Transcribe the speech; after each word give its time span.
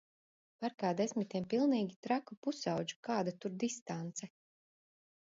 Parkā 0.63 0.89
desmitiem 1.01 1.45
pilnīgi 1.53 1.99
traku 2.07 2.39
pusaudžu, 2.49 3.01
kāda 3.11 3.39
tur 3.45 3.57
distance. 3.67 4.35